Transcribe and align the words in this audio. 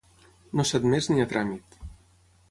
No 0.59 0.63
s’ha 0.69 0.79
admès 0.79 1.09
ni 1.11 1.23
a 1.25 1.27
tràmit. 1.33 1.77